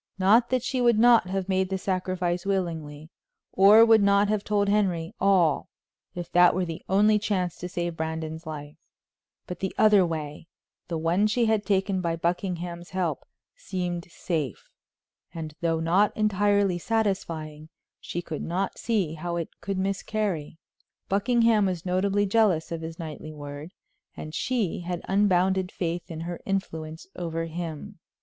[0.17, 3.11] Not that she would not have made the sacrifice willingly,
[3.51, 5.69] or would not have told Henry all
[6.15, 8.77] if that were the only chance to save Brandon's life,
[9.45, 10.47] but the other way,
[10.87, 13.25] the one she had taken by Buckingham's help,
[13.55, 14.71] seemed safe,
[15.35, 20.57] and, though not entirely satisfying, she could not see how it could miscarry.
[21.09, 23.71] Buckingham was notably jealous of his knightly word,
[24.17, 27.99] and she had unbounded faith in her influence over him.